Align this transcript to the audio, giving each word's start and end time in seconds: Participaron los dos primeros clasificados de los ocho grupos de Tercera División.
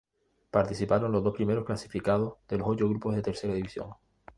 Participaron 0.49 1.11
los 1.11 1.23
dos 1.23 1.35
primeros 1.35 1.63
clasificados 1.63 2.33
de 2.49 2.57
los 2.57 2.67
ocho 2.69 2.89
grupos 2.89 3.13
de 3.13 3.21
Tercera 3.21 3.53
División. 3.53 3.91